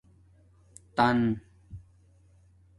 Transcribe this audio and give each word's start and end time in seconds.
تن 0.95 1.19